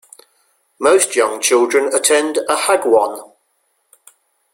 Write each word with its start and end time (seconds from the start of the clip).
Most 0.79 1.15
young 1.15 1.39
children 1.41 1.93
attend 1.93 2.37
a 2.49 2.55
hagwon. 2.55 3.35